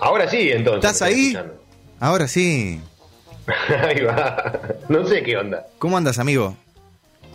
[0.00, 0.90] Ahora sí, entonces.
[0.90, 1.36] ¿Estás ahí?
[1.98, 2.80] Ahora sí.
[3.86, 4.62] ahí va.
[4.88, 5.66] No sé qué onda.
[5.78, 6.56] ¿Cómo andas, amigo?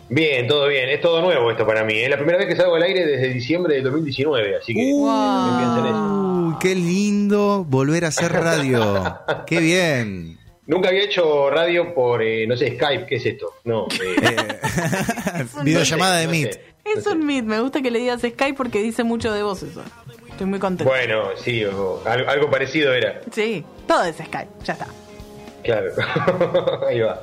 [0.09, 0.89] Bien, todo bien.
[0.89, 1.95] Es todo nuevo esto para mí.
[1.99, 5.57] Es la primera vez que salgo al aire desde diciembre de 2019, así que uh,
[5.57, 6.47] piensen eso.
[6.47, 9.19] Uy, qué lindo volver a hacer radio.
[9.47, 10.37] qué bien.
[10.67, 13.53] Nunca había hecho radio por, eh, no sé, Skype, ¿qué es esto?
[13.63, 13.85] No.
[13.85, 16.59] Eh, eh videollamada de Meet.
[16.83, 19.83] es un Meet, me gusta que le digas Skype porque dice mucho de vos eso.
[20.35, 20.91] Estoy muy contento.
[20.91, 23.21] Bueno, sí, algo, parecido era.
[23.31, 24.87] Sí, todo es Skype, ya está.
[25.63, 25.91] Claro,
[26.89, 27.21] ahí va.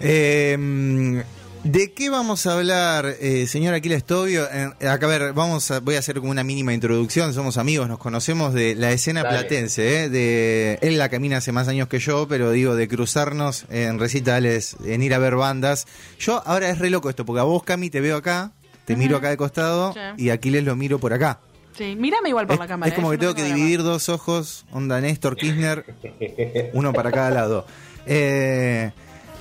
[0.00, 1.22] Eh,
[1.62, 4.42] ¿De qué vamos a hablar, eh, señor Aquiles Tobio?
[4.42, 7.32] acá, a ver, vamos a, voy a hacer como una mínima introducción.
[7.32, 10.02] Somos amigos, nos conocemos de la escena platense.
[10.02, 10.08] ¿eh?
[10.08, 14.74] De, él la camina hace más años que yo, pero digo, de cruzarnos en recitales,
[14.84, 15.86] en ir a ver bandas.
[16.18, 18.50] Yo, ahora es re loco esto, porque a vos, Cami, te veo acá,
[18.84, 21.38] te miro acá de costado, y Aquiles lo miro por acá.
[21.76, 22.90] Sí, mírame igual por la cámara.
[22.90, 23.16] Es como ¿eh?
[23.16, 25.84] que tengo que dividir dos ojos, onda Néstor Kirchner,
[26.72, 27.66] uno para cada lado.
[28.06, 28.90] Eh.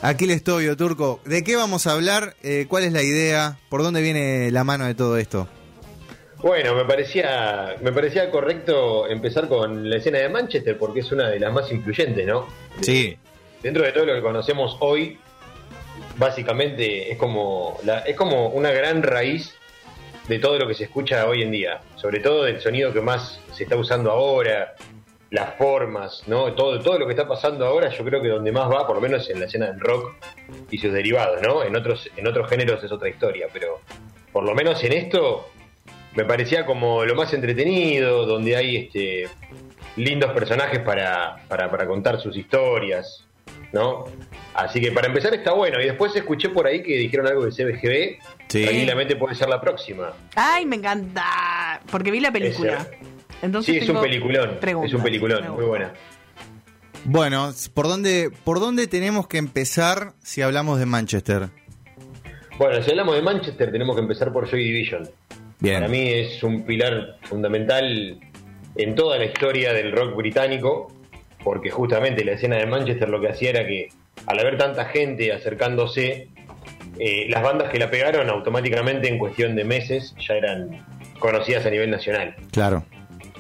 [0.04, 1.20] Aquí le estoy, Turco.
[1.26, 2.36] ¿De qué vamos a hablar?
[2.42, 3.60] Eh, ¿Cuál es la idea?
[3.70, 5.48] ¿Por dónde viene la mano de todo esto?
[6.42, 11.30] Bueno, me parecía, me parecía correcto empezar con la escena de Manchester porque es una
[11.30, 12.48] de las más influyentes, ¿no?
[12.82, 13.16] Sí.
[13.62, 15.20] Dentro de todo lo que conocemos hoy,
[16.18, 19.54] básicamente es como, la, es como una gran raíz
[20.28, 23.40] de todo lo que se escucha hoy en día, sobre todo del sonido que más
[23.54, 24.76] se está usando ahora,
[25.32, 26.54] las formas, ¿no?
[26.54, 29.02] Todo, todo lo que está pasando ahora, yo creo que donde más va, por lo
[29.02, 30.14] menos en la escena del rock
[30.70, 31.64] y sus derivados, ¿no?
[31.64, 33.80] En otros, en otros géneros es otra historia, pero
[34.34, 35.48] por lo menos en esto
[36.16, 39.30] me parecía como lo más entretenido, donde hay este
[39.96, 43.26] lindos personajes para, para, para contar sus historias,
[43.72, 44.06] ¿no?
[44.54, 45.80] Así que para empezar está bueno.
[45.82, 48.20] Y después escuché por ahí que dijeron algo de CBGB.
[48.52, 48.64] Sí.
[48.64, 50.12] Tranquilamente puede ser la próxima.
[50.36, 51.80] Ay, me encanta.
[51.90, 52.86] Porque vi la película
[53.62, 54.60] sí, es un peliculón.
[54.86, 55.94] Es un peliculón, muy buena.
[57.04, 61.50] Bueno, ¿por dónde, ¿por dónde tenemos que empezar si hablamos de Manchester?
[62.60, 65.10] Bueno, si hablamos de Manchester tenemos que empezar por Joy Division.
[65.60, 65.76] Bien.
[65.76, 68.20] Para mí es un pilar fundamental
[68.76, 70.94] en toda la historia del rock británico,
[71.44, 73.90] porque justamente la escena de Manchester lo que hacía era que
[74.28, 76.30] al haber tanta gente acercándose,
[77.00, 80.86] eh, las bandas que la pegaron automáticamente en cuestión de meses ya eran
[81.20, 82.36] conocidas a nivel nacional.
[82.52, 82.86] Claro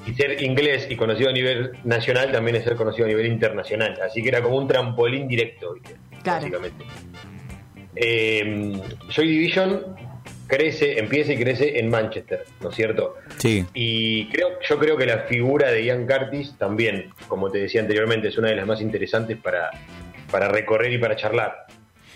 [0.06, 4.00] y ser inglés y conocido a nivel nacional también es ser conocido a nivel internacional.
[4.04, 5.76] Así que era como un trampolín directo,
[6.26, 6.86] básicamente.
[7.96, 8.74] Eh,
[9.10, 9.96] Joy Division
[10.48, 13.16] crece, empieza y crece en Manchester, ¿no es cierto?
[13.38, 13.66] Sí.
[13.74, 18.30] Y creo, yo creo que la figura de Ian Curtis también, como te decía anteriormente,
[18.30, 19.70] es una de las más interesantes para,
[20.32, 21.68] para recorrer y para charlar.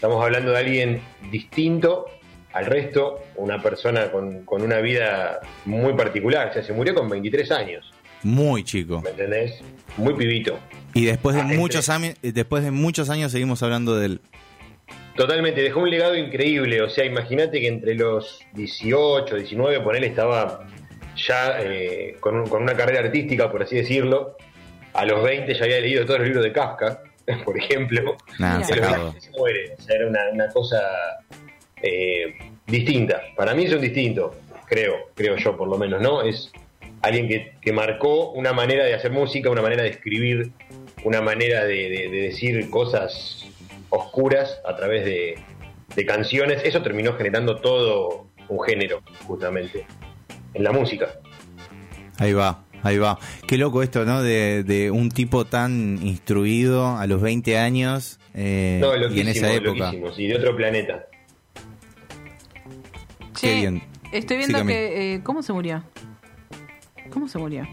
[0.06, 1.02] Estamos hablando de alguien
[1.32, 2.06] distinto,
[2.54, 6.50] al resto, una persona con, una vida muy particular.
[6.50, 7.92] O sea, se murió con 23 años.
[8.22, 9.02] Muy chico.
[9.02, 9.62] ¿Me entendés?
[9.98, 10.60] Muy pibito.
[10.94, 14.22] Y después de, ah, muchos años, después de muchos años seguimos hablando de él.
[15.16, 16.84] Totalmente, dejó un legado increíble.
[16.84, 20.68] O sea, imagínate que entre los 18, 19, por él estaba
[21.16, 24.38] ya eh, con, una carrera artística, por así decirlo.
[24.94, 27.02] A los 20 ya había leído todos los libros de Kafka,
[27.46, 28.18] por ejemplo.
[28.40, 28.76] Nah, se
[29.38, 29.76] muere.
[29.78, 30.80] O sea, era una, una cosa
[31.82, 32.36] eh,
[32.68, 33.22] distinta.
[33.36, 34.36] Para mí es un distinto,
[34.68, 36.22] creo, creo yo por lo menos, ¿no?
[36.22, 36.52] Es
[37.02, 37.28] alguien
[37.62, 40.52] que, marcó una manera de hacer música, una manera de escribir,
[41.04, 43.46] una manera de, decir cosas
[43.90, 45.36] oscuras a través de,
[46.06, 46.62] canciones.
[46.66, 49.86] Eso terminó generando todo un género, justamente,
[50.54, 51.20] en la música.
[52.18, 52.66] Ahí va.
[52.86, 53.18] Ahí va.
[53.48, 54.22] Qué loco esto, ¿no?
[54.22, 58.80] De, un tipo tan instruido a los 20 años eh,
[59.12, 59.92] y en esa época.
[60.16, 61.08] y de otro planeta.
[64.12, 65.16] Estoy viendo que.
[65.16, 65.84] Eh, ¿Cómo se murió?
[67.10, 67.68] ¿Cómo se murió?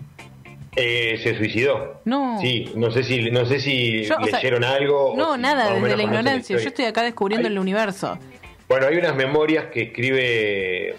[0.76, 2.00] Eh, se suicidó.
[2.06, 2.38] No.
[2.40, 5.12] Sí, no sé si, no sé si leyeron algo.
[5.14, 6.56] No, nada, desde la ignorancia.
[6.56, 8.18] Yo estoy acá descubriendo el universo.
[8.66, 10.96] Bueno, hay unas memorias que escribe.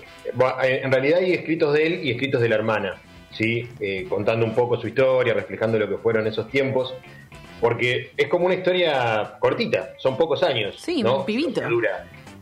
[0.61, 3.01] En realidad hay escritos de él y escritos de la hermana,
[3.33, 3.67] ¿sí?
[3.79, 6.93] Eh, contando un poco su historia, reflejando lo que fueron esos tiempos.
[7.59, 10.75] Porque es como una historia cortita, son pocos años.
[10.77, 11.61] Sí, un pibito.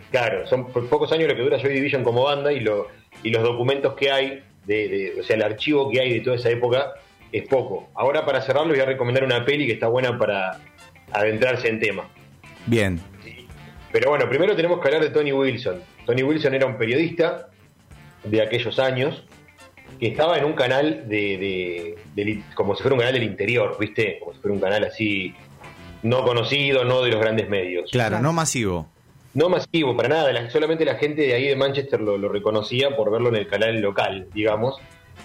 [0.10, 2.88] Claro, son pocos años lo que dura Joy Division como banda y, lo,
[3.24, 6.50] y los documentos que hay, de, o sea, el archivo que hay de toda esa
[6.50, 6.94] época
[7.32, 7.90] es poco.
[7.94, 10.60] Ahora para cerrarlo voy a recomendar una peli que está buena para
[11.14, 12.10] adentrarse en tema.
[12.66, 13.00] Bien.
[13.92, 15.82] Pero bueno, primero tenemos que hablar de Tony Wilson.
[16.06, 17.50] Tony Wilson era un periodista
[18.24, 19.24] de aquellos años
[20.01, 24.18] que estaba en un canal de, de, como si fuera un canal del interior, ¿viste?
[24.19, 25.36] Como si fuera un canal así
[26.01, 27.92] no conocido, no de los grandes medios.
[27.92, 28.88] Claro, no masivo.
[29.36, 30.50] No masivo, para nada.
[30.50, 34.27] solamente la gente de ahí de Manchester lo, reconocía por verlo en el canal local,
[34.33, 34.80] digamos.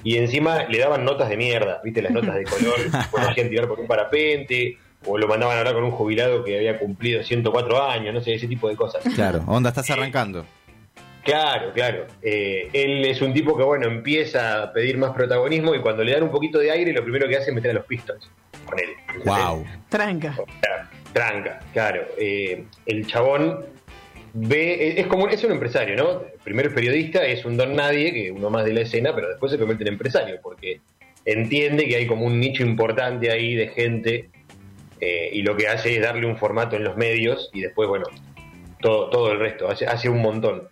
[0.05, 3.69] y encima le daban notas de mierda, viste, las notas de color, lo hacían tirar
[3.69, 4.77] por un parapente,
[5.07, 8.35] o lo mandaban a hablar con un jubilado que había cumplido 104 años, no sé,
[8.35, 9.03] ese tipo de cosas.
[9.15, 10.45] Claro, onda, estás arrancando.
[11.27, 12.07] Claro, claro.
[12.23, 16.13] Eh, él es un tipo que, bueno, empieza a pedir más protagonismo y cuando le
[16.13, 18.31] dan un poquito de aire, lo primero que hace es meter a los Pistons
[18.65, 18.91] con él.
[19.25, 19.65] Wow.
[19.89, 20.37] Tranca.
[21.13, 22.07] tranca, claro.
[22.17, 23.65] Eh, el chabón
[24.35, 26.23] ve, es como es un empresario, ¿no?
[26.45, 29.51] Primero es periodista, es un don nadie, que uno más de la escena, pero después
[29.51, 30.81] se convierte en empresario, porque
[31.25, 34.31] entiende que hay como un nicho importante ahí de gente
[35.01, 38.07] eh, y lo que hace es darle un formato en los medios y después, bueno,
[38.81, 40.69] todo, todo el resto, hace, hace un montón.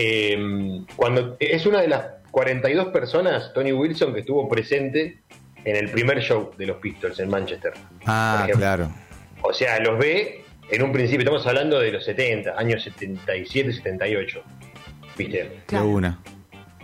[0.00, 5.18] Em, cuando es una de las 42 personas, Tony Wilson, que estuvo presente
[5.64, 7.72] en el primer show de los Pistols en Manchester.
[8.06, 8.88] Ah, claro.
[9.42, 14.40] O sea, los ve en un principio, estamos hablando de los 70, años 77, 78.
[15.16, 15.62] ¿Viste?
[15.66, 16.22] De una.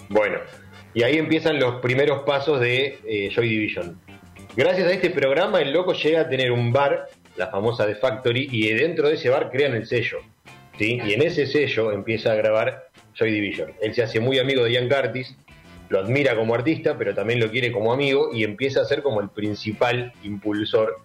[0.09, 0.39] Bueno,
[0.93, 3.97] y ahí empiezan los primeros pasos de eh, Joy Division.
[4.57, 7.07] Gracias a este programa, el loco llega a tener un bar,
[7.37, 10.19] la famosa The Factory, y dentro de ese bar crean el sello.
[10.77, 10.99] ¿sí?
[11.05, 13.73] Y en ese sello empieza a grabar Joy Division.
[13.81, 15.37] Él se hace muy amigo de Ian Curtis,
[15.89, 19.21] lo admira como artista, pero también lo quiere como amigo y empieza a ser como
[19.21, 21.01] el principal impulsor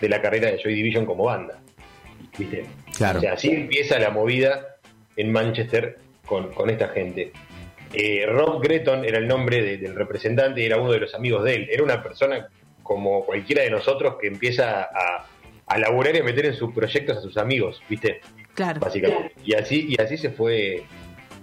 [0.00, 1.60] de la carrera de Joy Division como banda.
[2.38, 2.66] ¿viste?
[2.96, 3.18] Claro.
[3.18, 4.76] O sea, así empieza la movida
[5.16, 7.32] en Manchester con, esta gente.
[7.92, 11.54] Eh, Rob Greton era el nombre del representante y era uno de los amigos de
[11.54, 11.68] él.
[11.70, 12.48] Era una persona
[12.82, 15.26] como cualquiera de nosotros que empieza a,
[15.66, 18.20] a laburar y a meter en sus proyectos a sus amigos, ¿viste?
[18.54, 18.80] Claro.
[18.80, 19.34] Básicamente.
[19.44, 20.84] Y así, y así se fue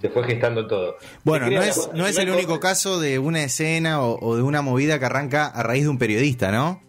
[0.00, 0.96] se fue gestando todo.
[1.24, 4.98] Bueno, no es, no es el único caso de una escena o, de una movida
[4.98, 6.82] que arranca a raíz de un periodista, ¿no?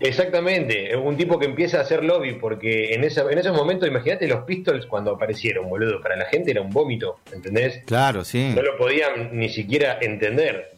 [0.00, 4.26] Exactamente, un tipo que empieza a hacer lobby, porque en, esa, en esos momentos, imagínate
[4.26, 7.80] los Pistols cuando aparecieron, boludo, para la gente era un vómito, ¿entendés?
[7.86, 8.52] Claro, sí.
[8.54, 10.74] No lo podían ni siquiera entender,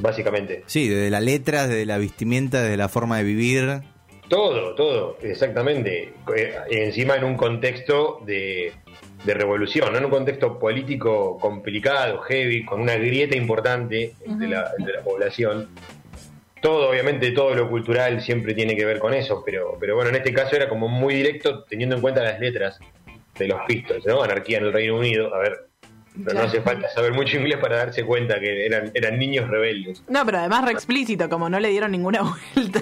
[0.00, 0.64] básicamente.
[0.66, 3.82] Sí, desde la letra, desde la vestimenta, desde la forma de vivir.
[4.28, 6.12] Todo, todo, exactamente.
[6.36, 8.72] Eh, encima en un contexto de,
[9.24, 9.98] de revolución, ¿no?
[9.98, 14.72] en un contexto político complicado, heavy, con una grieta importante entre, la,
[15.04, 15.68] población
[16.60, 20.16] todo, obviamente, todo lo cultural siempre tiene que ver con eso, pero, pero bueno, en
[20.16, 22.80] este caso era como muy directo teniendo en cuenta las letras
[23.38, 24.22] de los Pistols, ¿no?
[24.22, 25.68] Anarquía en el Reino Unido, a ver,
[26.16, 30.02] no hace falta saber mucho inglés para darse cuenta que eran, eran niños rebeldes.
[30.08, 32.22] No, pero además re explícito, como no le dieron ninguna
[32.54, 32.80] vuelta.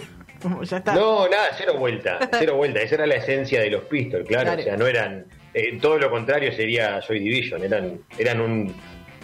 [0.63, 0.95] Ya está.
[0.95, 2.81] No, nada, cero vuelta, cero vuelta.
[2.81, 4.53] Esa era la esencia de los Pistols, claro.
[4.59, 5.27] O sea, no eran.
[5.53, 7.63] Eh, todo lo contrario sería Joy Division.
[7.63, 8.75] Eran, eran un,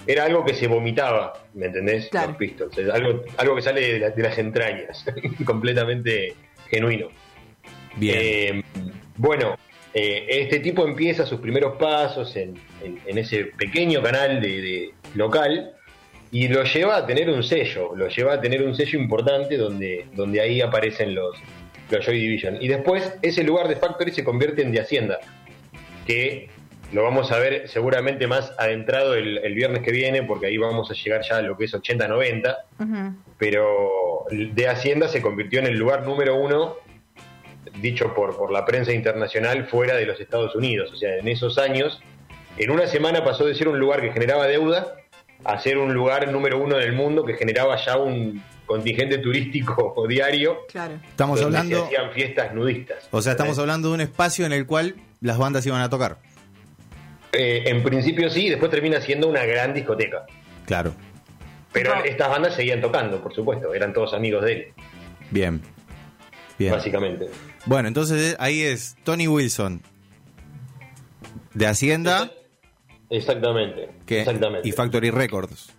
[0.06, 2.08] era algo que se vomitaba, ¿me entendés?
[2.12, 2.76] Los Pistols.
[2.92, 5.04] algo, algo que sale de, las entrañas,
[5.44, 6.34] completamente
[6.68, 7.08] genuino.
[7.96, 8.18] Bien.
[8.20, 8.64] Eh,
[9.16, 9.56] bueno,
[9.92, 12.56] eh, este tipo empieza sus primeros pasos en,
[13.06, 15.72] ese pequeño canal de, local
[16.32, 20.06] y lo lleva a tener un sello, lo lleva a tener un sello importante donde,
[20.14, 21.36] donde ahí aparecen los,
[21.90, 22.58] los Joy Division.
[22.60, 25.18] Y después ese lugar de Factory se convierte en de Hacienda,
[26.06, 26.48] que
[26.92, 30.94] lo vamos a ver seguramente más adentrado el, viernes que viene, porque ahí vamos a
[30.94, 32.56] llegar ya a lo que es 80-90.
[33.38, 36.76] Pero de Hacienda se convirtió en el lugar número uno,
[37.80, 40.92] dicho por, por la prensa internacional, fuera de los Estados Unidos.
[40.92, 42.00] O sea, en esos años,
[42.56, 44.96] en una semana pasó de ser un lugar que generaba deuda
[45.44, 50.66] a ser un lugar número uno del mundo que generaba ya un contingente turístico diario.
[50.68, 50.94] Claro.
[51.08, 51.76] Estamos hablando.
[51.76, 53.08] Se hacían fiestas nudistas.
[53.10, 56.18] O sea, estamos hablando de un espacio en el cual las bandas iban a tocar.
[57.32, 60.26] Eh, en principio sí, después termina siendo una gran discoteca.
[60.66, 60.94] Claro.
[61.72, 64.66] Pero estas bandas seguían tocando, por supuesto, eran todos amigos de él.
[65.30, 65.60] Bien.
[66.58, 66.72] Bien.
[66.72, 67.28] Básicamente.
[67.66, 69.82] Bueno, entonces ahí es Tony Wilson.
[71.54, 72.30] De Hacienda.
[73.10, 73.88] Exactamente.
[74.06, 74.68] exactamente.
[74.68, 75.74] Y Factory Records.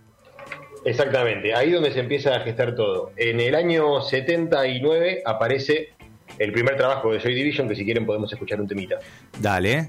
[0.84, 3.12] Exactamente, ahí donde se empieza a gestar todo.
[3.16, 5.90] En el año 79 aparece
[6.38, 8.98] el primer trabajo de Joy Division, que si quieren podemos escuchar un temita.
[9.40, 9.88] Dale.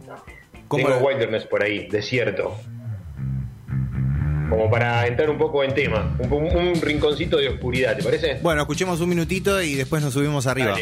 [0.70, 2.56] Tengo Wilderness por ahí, desierto.
[4.50, 8.40] Como para entrar un poco en tema, un, rinconcito de oscuridad, ¿te parece?
[8.42, 10.76] Bueno, escuchemos un minutito y después nos subimos arriba.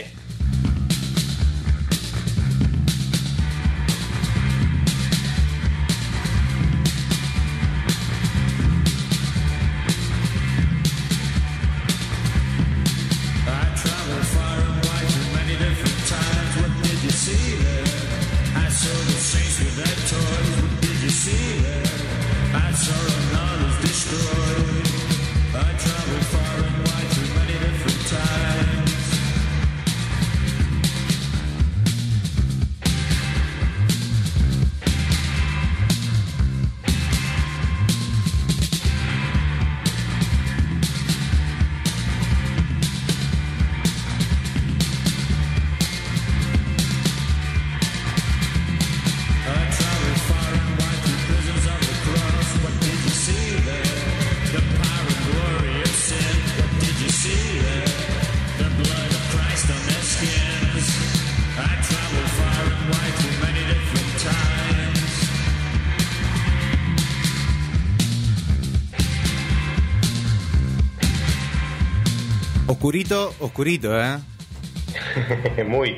[22.71, 24.40] lives are another's destroyed.
[72.71, 74.17] Oscurito, oscurito, ¿eh?
[75.67, 75.97] muy.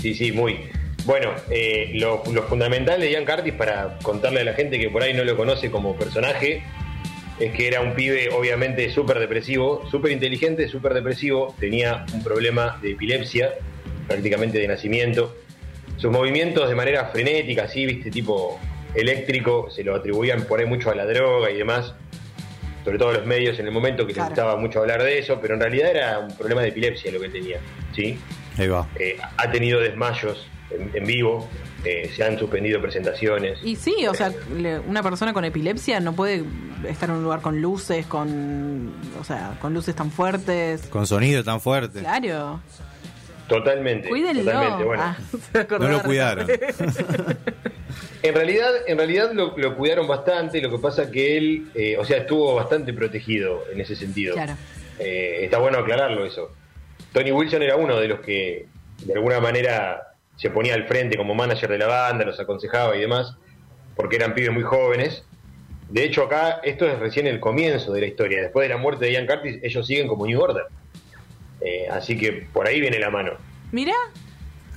[0.00, 0.60] Sí, sí, muy.
[1.04, 5.12] Bueno, eh, lo, fundamental de Ian Curtis, para contarle a la gente que por ahí
[5.12, 6.62] no lo conoce como personaje,
[7.38, 12.78] es que era un pibe obviamente súper depresivo, súper inteligente, súper depresivo, tenía un problema
[12.80, 13.52] de epilepsia,
[14.06, 15.36] prácticamente de nacimiento.
[15.98, 18.58] Sus movimientos de manera frenética, así, viste, tipo
[18.94, 21.92] eléctrico, se lo atribuían por ahí mucho a la droga y demás,
[22.88, 25.52] sobre todo los medios en el momento que les gustaba mucho hablar de eso, pero
[25.52, 27.60] en realidad era un problema de epilepsia lo que tenía,
[27.94, 28.18] ¿sí?
[28.56, 28.88] Ahí va.
[28.98, 31.46] Eh, ha tenido desmayos en, vivo,
[31.84, 33.58] eh, se han suspendido presentaciones.
[33.62, 34.32] Y sí, o sea,
[34.86, 36.44] una persona con epilepsia no puede
[36.88, 38.90] estar en un lugar con luces, con,
[39.20, 40.86] o sea, con luces tan fuertes.
[40.86, 42.00] Con sonido tan fuerte.
[42.00, 42.62] Claro.
[43.48, 44.08] Totalmente.
[44.08, 44.44] Cuídenlo.
[44.44, 45.02] Totalmente, bueno.
[45.02, 45.16] Ah,
[45.78, 46.46] no lo cuidaron.
[48.22, 52.18] en realidad, en realidad lo, cuidaron bastante, lo que pasa que él, eh, o sea,
[52.18, 54.34] estuvo bastante protegido en ese sentido.
[54.34, 54.56] Claro.
[54.98, 56.52] Eh, está bueno aclararlo eso.
[57.12, 58.66] Tony Wilson era uno de los que
[59.04, 63.00] de alguna manera se ponía al frente como manager de la banda, los aconsejaba y
[63.00, 63.36] demás,
[63.96, 65.24] porque eran pibes muy jóvenes.
[65.88, 68.42] De hecho, acá esto es recién el comienzo de la historia.
[68.42, 70.64] Después de la muerte de Ian Curtis, ellos siguen como New Order.
[71.60, 73.32] Eh, así que por ahí viene la mano.
[73.72, 73.94] Mira.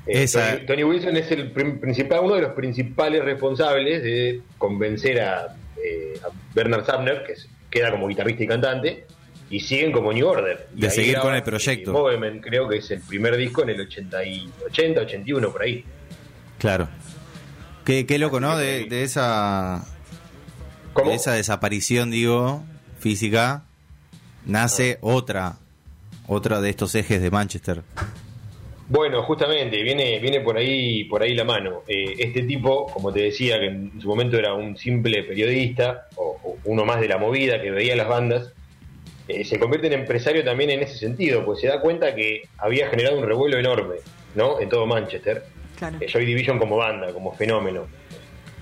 [0.06, 6.20] Eh, Tony, Wilson es el principal, uno de los principales responsables de convencer a, eh,
[6.54, 7.34] Bernard Sumner, que
[7.70, 9.06] queda como guitarrista y cantante,
[9.50, 10.68] y siguen como New Order.
[10.72, 11.92] de seguir con el proyecto.
[11.92, 15.84] Movement, creo que es el primer disco en el 80, y, 80 81, por ahí.
[16.58, 16.90] Claro.
[17.86, 18.58] Qué, qué loco, ¿no?
[18.58, 19.86] De, de esa.
[21.06, 22.64] De esa desaparición, digo,
[23.00, 23.64] física,
[24.46, 25.00] nace ah.
[25.02, 25.58] otra
[26.28, 27.84] otra de estos ejes de Manchester.
[28.92, 31.84] Bueno, justamente, viene, viene por ahí, por ahí la mano.
[31.88, 36.58] Eh, este tipo, como te decía, que en su momento era un simple periodista, o,
[36.66, 38.52] uno más de la movida que veía las bandas,
[39.30, 42.90] eh, se convierte en empresario también en ese sentido, pues se da cuenta que había
[42.90, 43.96] generado un revuelo enorme,
[44.36, 44.60] ¿no?
[44.60, 45.46] En todo Manchester.
[45.78, 45.96] Claro.
[46.02, 47.88] Eh, Joy Division como banda, como fenómeno.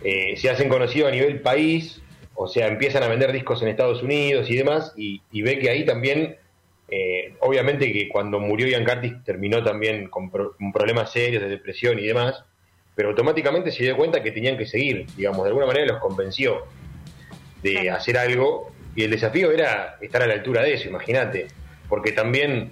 [0.03, 2.03] se hacen conocidos a nivel país,
[2.35, 5.85] o sea, empiezan a vender discos en Estados Unidos y demás, y ve que ahí
[5.85, 6.37] también
[6.91, 12.07] eh, obviamente que cuando murió Ian Curtis terminó también con, problemas serios de depresión y
[12.07, 12.43] demás,
[12.95, 16.63] pero automáticamente se dio cuenta que tenían que seguir, digamos, de alguna manera los convenció
[17.61, 21.47] de hacer algo y el desafío era estar a la altura de eso, imagínate,
[21.87, 22.71] porque también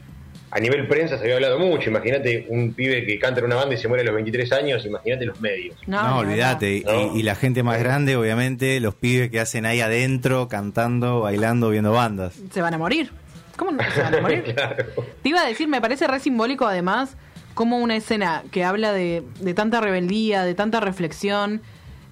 [0.50, 3.76] a nivel prensa se había hablado mucho, imagínate un pibe que canta en una banda
[3.76, 5.76] y se muere a los 23 años, imagínate los medios.
[5.88, 10.48] No, olvídate, y, y, la gente más grande, obviamente, los pibes que hacen ahí adentro,
[10.48, 12.34] cantando, bailando, viendo bandas.
[12.52, 13.12] Se van a morir.
[13.58, 14.56] ¿Cómo no se van a morir?
[15.24, 17.18] Te iba a decir, me parece re simbólico además
[17.58, 19.24] como una escena que habla de,
[19.56, 21.62] tanta rebeldía, de tanta reflexión,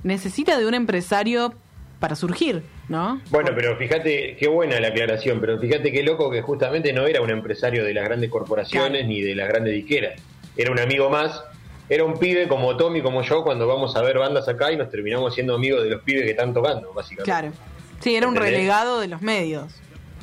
[0.03, 1.53] necesita de un empresario
[1.99, 3.21] para surgir, ¿no?
[3.29, 7.21] Bueno, pero fíjate, qué buena la aclaración, pero fíjate qué loco que justamente no era
[7.21, 10.19] un empresario de las grandes corporaciones ni de las grandes disqueras.
[10.57, 11.43] Era un amigo más,
[11.89, 14.89] era un pibe como Tommy, como yo, cuando vamos a ver bandas acá y nos
[14.89, 17.31] terminamos siendo amigos de los pibes que están tocando, básicamente.
[17.31, 17.51] Claro.
[17.99, 19.73] Sí, era un relegado de los medios.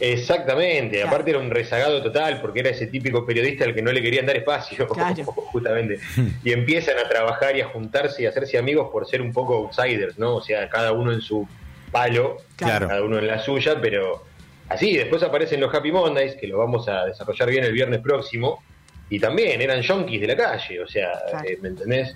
[0.05, 4.03] Exactamente, aparte era un rezagado total porque era ese típico periodista al que no le
[4.03, 4.89] querían dar espacio,
[5.53, 6.01] justamente.
[6.43, 9.55] Y empiezan a trabajar y a juntarse y a hacerse amigos por ser un poco
[9.55, 10.35] outsiders, ¿no?
[10.35, 11.47] O sea, cada uno en su
[11.93, 14.25] palo, cada uno en la suya, pero
[14.69, 18.61] así, después aparecen los Happy Mondays, que lo vamos a desarrollar bien el viernes próximo,
[19.09, 21.13] y también eran yonkis de la calle, o sea,
[21.45, 22.13] eh, ¿me entendés?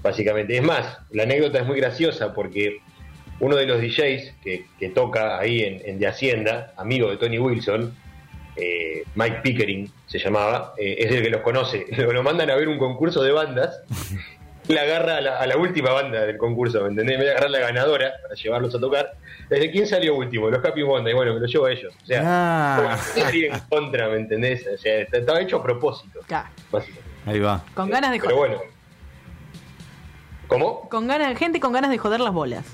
[0.00, 2.78] Básicamente, es más, la anécdota es muy graciosa porque
[3.40, 7.94] uno de los DJs que, toca ahí en, De Hacienda, amigo de Tony Wilson,
[8.56, 11.86] eh, Mike Pickering se llamaba, eh, es el que los conoce.
[11.96, 13.82] Lo, mandan a ver un concurso de bandas.
[14.68, 17.18] Le agarra a la, última banda del concurso, ¿me entendés?
[17.18, 19.12] Me voy a agarrar la ganadora para llevarlos a tocar.
[19.48, 20.50] ¿Desde quién salió último?
[20.50, 21.14] Los Happy Monday.
[21.14, 21.94] Bueno, me lo llevo a ellos.
[22.02, 22.98] O sea, ah.
[23.32, 24.66] en contra, ¿me entendés?
[24.66, 26.18] O sea, estaba hecho a propósito.
[27.26, 27.62] Ahí va.
[27.74, 28.34] Con ganas de joder.
[28.34, 28.62] Pero bueno.
[30.48, 30.88] ¿Cómo?
[30.88, 32.64] Con ganas, gente con ganas de joder las bolas.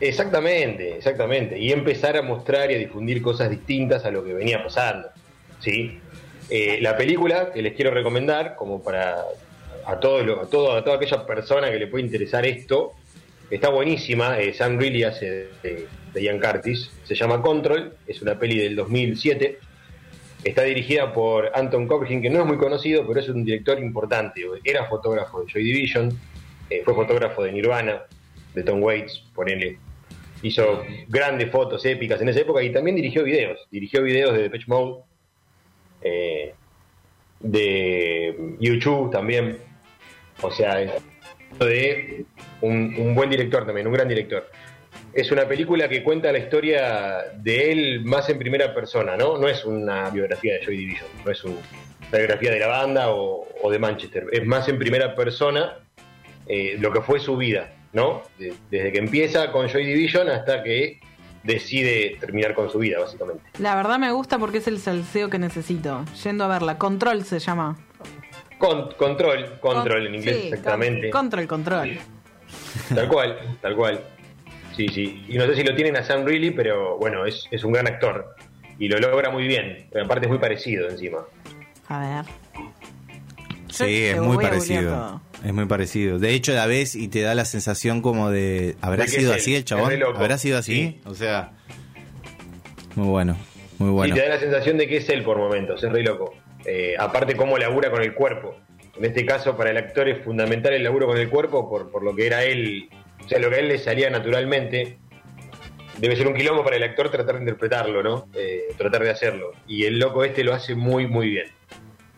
[0.00, 1.58] Exactamente, exactamente.
[1.58, 5.08] Y empezar a mostrar y a difundir cosas distintas a lo que venía pasando.
[5.60, 5.98] ¿sí?
[6.50, 9.24] Eh, la película que les quiero recomendar, como para
[9.84, 12.92] a, todo a, todo, a toda aquella persona que le puede interesar esto,
[13.50, 14.38] está buenísima.
[14.38, 16.90] Eh, Sam Reilly hace de, Ian Curtis.
[17.04, 19.58] Se llama Control, es una peli del 2007.
[20.44, 24.42] Está dirigida por Anton Corbijn, que no es muy conocido, pero es un director importante.
[24.62, 26.18] Era fotógrafo de Joy Division,
[26.70, 28.02] eh, fue fotógrafo de Nirvana,
[28.54, 29.78] de Tom Waits, ponele
[30.42, 33.66] hizo grandes fotos épicas en esa época y también dirigió videos.
[33.70, 35.02] Dirigió videos de Depeche Mode,
[36.02, 36.54] eh,
[37.40, 39.58] de YouTube también.
[40.42, 40.76] O sea,
[41.58, 42.24] de
[42.60, 44.48] un, buen director también, un gran director.
[45.12, 49.38] es una película que cuenta la historia de él más en primera persona, ¿no?
[49.38, 51.58] No es una biografía de Joy Division, no es una
[52.12, 55.78] biografía de la banda o, de Manchester, es más en primera persona
[56.46, 58.22] eh, lo que fue su vida, ¿no?
[58.38, 61.00] desde que empieza con Joy Division hasta que
[61.42, 63.42] decide terminar con su vida, básicamente.
[63.58, 66.04] La verdad me gusta porque es el salseo que necesito.
[66.22, 67.76] Yendo a verla, Control se llama.
[68.58, 71.10] Con, control, control en inglés, exactamente.
[71.10, 71.98] Control, control.
[72.94, 74.00] Tal cual, tal cual.
[74.76, 75.24] Sí, sí.
[75.28, 77.86] Y no sé si lo tienen a Sam Reilly, pero bueno, es, es un gran
[77.86, 78.34] actor.
[78.78, 79.88] Y lo logra muy bien.
[79.92, 81.18] Pero aparte es muy parecido encima.
[81.88, 82.24] A ver.
[83.70, 85.20] Sí, es muy parecido.
[85.44, 86.18] Es muy parecido.
[86.18, 88.76] De hecho, la ves y te da la sensación como de.
[88.80, 89.92] ¿Habrá sido así el chabón?
[90.02, 91.00] ¿Habrá sido así?
[91.04, 91.52] O sea.
[92.94, 93.36] Muy bueno.
[93.78, 94.14] Muy bueno.
[94.14, 96.34] Y te da la sensación de que es él por momentos, es re loco.
[96.64, 98.56] Eh, aparte, cómo labura con el cuerpo.
[98.96, 102.02] En este caso, para el actor es fundamental el laburo con el cuerpo por, por
[102.02, 102.88] lo que era él.
[103.24, 104.98] O sea, lo que a él le salía naturalmente.
[105.98, 108.28] Debe ser un quilombo para el actor tratar de interpretarlo, ¿no?
[108.34, 109.52] Eh, tratar de hacerlo.
[109.66, 111.46] Y el loco este lo hace muy, muy bien.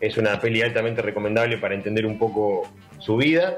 [0.01, 2.67] Es una peli altamente recomendable para entender un poco
[2.99, 3.57] su vida,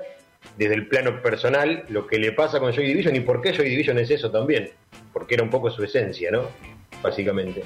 [0.58, 3.70] desde el plano personal, lo que le pasa con Joy Division y por qué Joy
[3.70, 4.70] Division es eso también,
[5.12, 6.44] porque era un poco su esencia, ¿no?
[7.02, 7.64] Básicamente.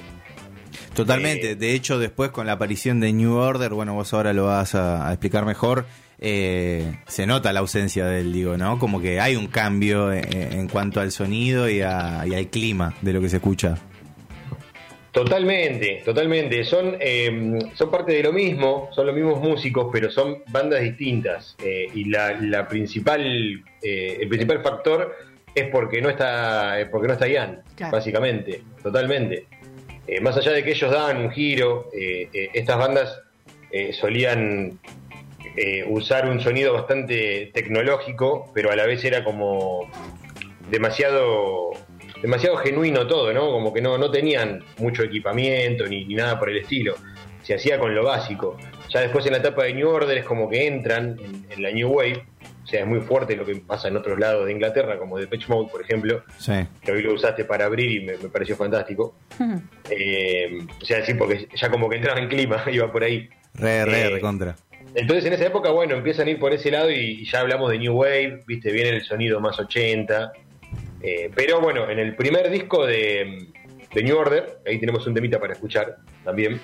[0.94, 4.46] Totalmente, eh, de hecho después con la aparición de New Order, bueno, vos ahora lo
[4.46, 5.86] vas a, explicar mejor,
[6.18, 8.78] eh, se nota la ausencia del, digo, ¿no?
[8.78, 12.94] Como que hay un cambio en, en cuanto al sonido y, a, y al clima
[13.02, 13.78] de lo que se escucha.
[15.18, 16.62] Totalmente, totalmente.
[16.62, 21.56] Son, eh, son parte de lo mismo, son los mismos músicos, pero son bandas distintas.
[21.60, 23.20] Eh, y la, principal,
[23.82, 25.16] eh, el principal factor
[25.52, 29.46] es porque no está, porque no está Ian, básicamente, totalmente.
[30.22, 31.90] más allá de que ellos dan un giro,
[32.54, 33.20] estas bandas
[33.94, 34.78] solían
[35.88, 39.90] usar un sonido bastante tecnológico, pero a la vez era como
[40.70, 41.72] demasiado
[42.22, 43.50] demasiado genuino todo, ¿no?
[43.50, 46.96] Como que no, no tenían mucho equipamiento ni, nada por el estilo.
[47.42, 48.56] Se hacía con lo básico.
[48.90, 51.18] Ya después en la etapa de New Order es como que entran
[51.50, 52.24] en, la New Wave.
[52.64, 55.26] O sea, es muy fuerte lo que pasa en otros lados de Inglaterra, como de
[55.26, 56.22] Pitch Mode, por ejemplo.
[56.36, 56.52] Sí.
[56.82, 59.14] Que hoy lo usaste para abrir y me, pareció fantástico.
[59.88, 63.28] Eh, o sea, sí, porque ya como que entraba en clima, iba por ahí.
[63.54, 64.54] Re, re, eh, re contra.
[64.94, 67.78] Entonces en esa época, bueno, empiezan a ir por ese lado y, ya hablamos de
[67.78, 70.32] New Wave, viste, viene el sonido más 80,
[71.02, 73.48] eh, pero bueno, en el primer disco de,
[73.94, 76.60] New Order, ahí tenemos un temita para escuchar también.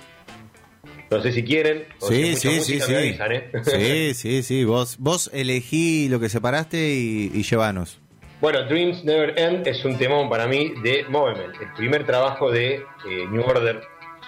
[1.11, 1.85] No sé si quieren.
[2.01, 2.93] sí, sí, sí, sí.
[2.95, 3.51] ¿eh?
[3.65, 4.65] sí, sí, sí.
[4.65, 8.01] Vos, vos elegí lo que separaste y, y llevanos.
[8.41, 12.75] Bueno, Dreams Never End es un temón para mí de Movement, el primer trabajo de
[12.75, 12.83] eh,
[13.31, 13.81] New Order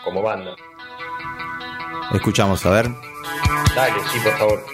[0.05, 0.57] como banda.
[2.15, 2.87] Escuchamos, a ver.
[3.75, 4.65] Dale, sí, por favor.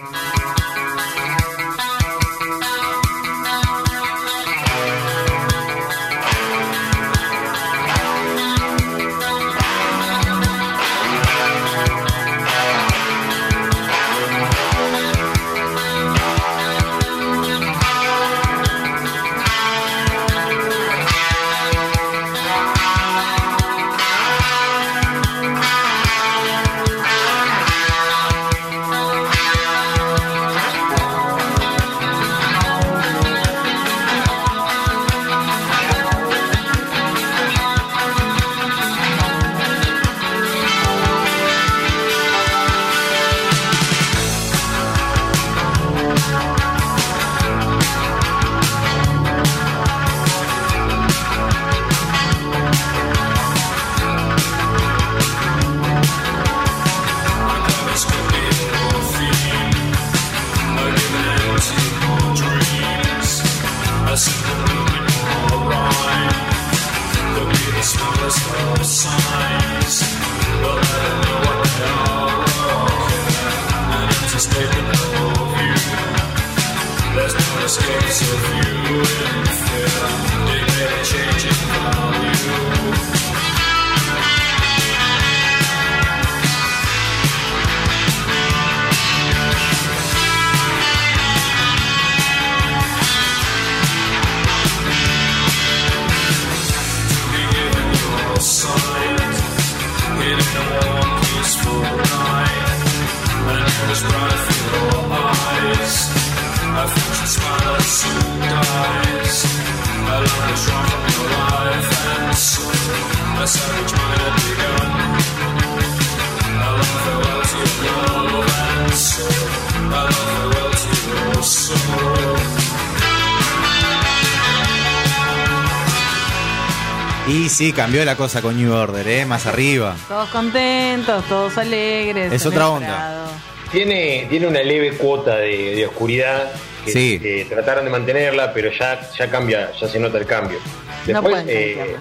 [127.53, 129.27] Sí, cambió la cosa con New Order, ¿eh?
[129.27, 129.95] Más arriba.
[130.09, 132.33] Todos contentos, todos alegres.
[132.33, 133.27] Es otra onda.
[133.71, 136.53] Tiene, tiene una leve cuota de, oscuridad
[136.85, 137.47] que sí.
[137.49, 140.59] trataron de mantenerla, pero ya, ya cambia, ya se nota el cambio.
[141.07, 141.97] Después, eh,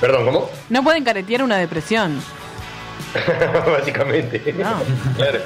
[0.00, 0.50] Perdón, ¿cómo?
[0.68, 2.20] No pueden caretear una depresión.
[3.66, 4.52] Básicamente.
[4.52, 4.82] No.
[5.16, 5.40] claro.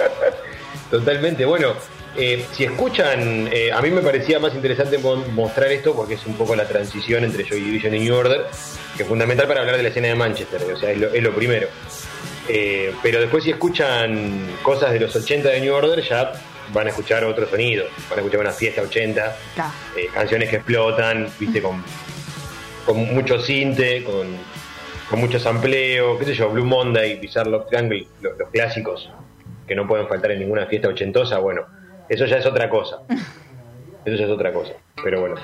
[0.90, 1.44] Totalmente.
[1.44, 1.74] Bueno,
[2.18, 6.34] eh, si escuchan, eh, a mí me parecía más interesante mostrar esto porque es un
[6.34, 8.46] poco la transición entre Joy Division y New Order,
[8.96, 11.68] que es fundamental para hablar de la escena de Manchester, o sea, es lo, primero.
[12.48, 16.32] Eh, pero después si escuchan cosas de los 80 de New Order, ya
[16.72, 19.36] van a escuchar otro sonido, van a escuchar una fiesta 80,
[20.14, 21.84] canciones que explotan, viste, con,
[22.84, 24.26] con mucho cinte, con,
[25.10, 29.10] con mucho sampleo, qué sé yo, Blue Monday, Bizarre Love Triangle, los, los clásicos
[29.66, 31.66] que no pueden faltar en ninguna fiesta ochentosa, bueno,
[32.08, 33.02] eso ya es otra cosa.
[34.04, 34.72] Eso ya es otra cosa.
[35.02, 35.34] Pero bueno.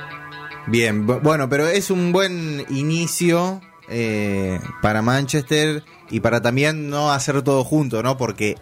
[0.66, 7.42] Bien, bueno, pero es un buen inicio eh, para Manchester y para también no hacer
[7.42, 8.16] todo junto, ¿no?
[8.16, 8.55] Porque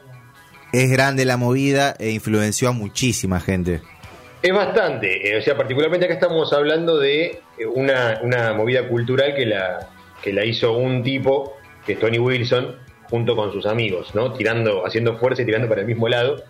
[0.73, 3.83] es grande la movida e influenció a muchísima gente.
[4.43, 9.35] Es bastante, eh, o sea, particularmente acá estamos hablando de eh, una, una, movida cultural
[9.35, 9.91] que la,
[10.23, 12.77] que la hizo un tipo, que es Tony Wilson,
[13.11, 14.33] junto con sus amigos, ¿no?
[14.33, 16.43] Tirando, haciendo fuerza y tirando para el mismo lado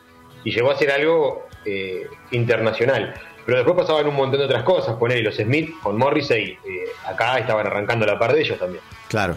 [0.45, 3.15] y llegó a ser algo eh, internacional.
[3.45, 7.39] Pero después pasaban un montón de otras cosas, poner los Smith con Morrissey, eh, acá
[7.39, 8.83] estaban arrancando la par de ellos también.
[9.09, 9.37] Claro.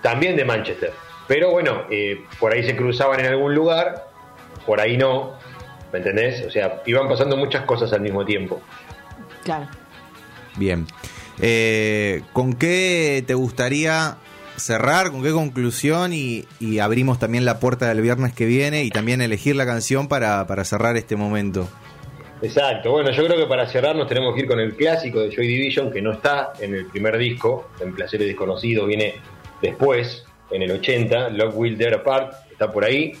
[0.00, 0.92] También de Manchester.
[1.28, 4.06] Pero bueno, eh, por ahí se cruzaban en algún lugar,
[4.66, 5.34] por ahí no,
[5.92, 6.44] ¿me entendés?
[6.46, 8.60] O sea, iban pasando muchas cosas al mismo tiempo.
[9.44, 9.68] Claro.
[10.56, 10.86] Bien.
[12.32, 14.16] ¿Con qué te gustaría
[14.56, 16.44] cerrar, con qué conclusión y,
[16.80, 20.96] abrimos también la puerta del viernes que viene y también elegir la canción para, cerrar
[20.96, 21.68] este momento.
[22.40, 25.30] Exacto, bueno, yo creo que para cerrar nos tenemos que ir con el clásico de
[25.34, 29.14] Joy Division, que no está en el primer disco, en Placeres Desconocidos, viene
[29.60, 33.12] después, en el 80, Love Will Dare Apart, está por ahí.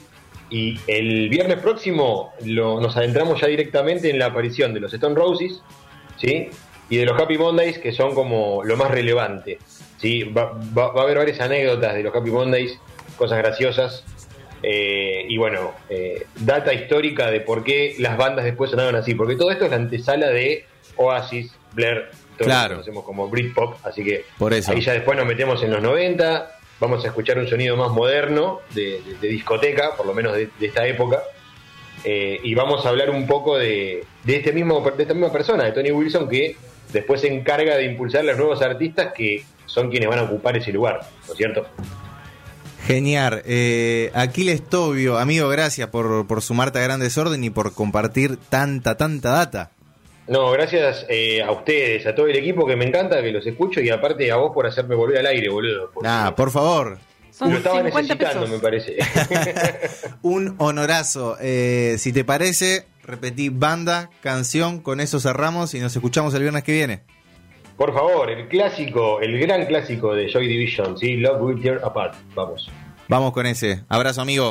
[0.50, 5.62] Y el viernes próximo nos adentramos ya directamente en la aparición de los Stone Roses,
[6.18, 6.50] ¿sí?
[6.90, 9.58] Y de los Happy Mondays, que son como lo más relevante.
[10.02, 10.24] ¿Sí?
[10.24, 12.78] Va, a haber varias anécdotas de los Happy Mondays,
[13.16, 14.04] cosas graciosas.
[14.64, 19.14] Eh, y bueno, eh, data histórica de por qué las bandas después sonaron así.
[19.14, 22.68] Porque todo esto es la antesala de Oasis, Blair, todo claro.
[22.68, 23.76] lo conocemos como Britpop.
[23.86, 24.72] Así que por eso.
[24.72, 26.58] ahí ya después nos metemos en los 90.
[26.80, 31.22] Vamos a escuchar un sonido más moderno de, discoteca, por lo menos de, esta época.
[32.04, 35.62] Eh, y vamos a hablar un poco de, de, este mismo, de esta misma persona,
[35.62, 36.56] de Tony Wilson, que
[36.92, 40.56] después se encarga de impulsar a los nuevos artistas que son quienes van a ocupar
[40.56, 41.66] ese lugar, ¿no es cierto?
[42.86, 43.42] Genial.
[43.44, 48.96] Eh, Aquiles Tobio, amigo, gracias por, por sumarte a Gran Desorden y por compartir tanta,
[48.96, 49.70] tanta data.
[50.28, 53.80] No, gracias eh, a ustedes, a todo el equipo que me encanta, que los escucho
[53.80, 55.90] y aparte a vos por hacerme volver al aire, boludo.
[56.04, 56.98] Ah, por favor.
[57.40, 58.96] lo estaba necesitando, me parece.
[60.22, 61.36] Un honorazo.
[61.40, 66.62] Eh, si te parece, repetí banda, canción, con eso cerramos y nos escuchamos el viernes
[66.62, 67.02] que viene.
[67.76, 71.16] Por favor, el clásico, el gran clásico de Joy Division, ¿sí?
[71.16, 72.14] Love Will Tear Apart.
[72.34, 72.70] Vamos.
[73.08, 73.82] Vamos con ese.
[73.88, 74.50] Abrazo, amigo.